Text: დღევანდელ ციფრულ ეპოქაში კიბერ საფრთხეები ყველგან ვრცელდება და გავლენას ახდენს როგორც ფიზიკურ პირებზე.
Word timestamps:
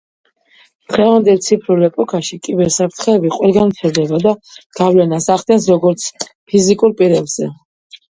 დღევანდელ 0.91 1.35
ციფრულ 1.47 1.83
ეპოქაში 1.87 2.39
კიბერ 2.47 2.71
საფრთხეები 2.75 3.31
ყველგან 3.35 3.73
ვრცელდება 3.73 4.19
და 4.23 4.33
გავლენას 4.79 5.29
ახდენს 5.35 5.69
როგორც 5.73 6.07
ფიზიკურ 6.23 6.97
პირებზე. 7.03 7.51